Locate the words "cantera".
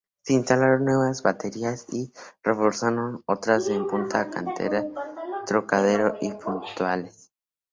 4.31-4.83